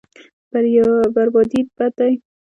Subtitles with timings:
[1.13, 2.13] بربادي بد دی.